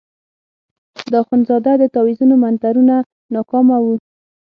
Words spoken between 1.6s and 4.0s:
د تاویزونو منترونه ناکامه وو.